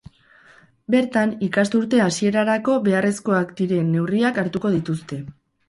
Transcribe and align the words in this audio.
Bertan, 0.95 1.33
ikasturte 1.47 2.01
hasierarako 2.07 2.79
beharrezkoak 2.89 3.55
diren 3.63 3.95
neurriak 3.99 4.43
hartuko 4.47 4.77
dituzte. 4.81 5.25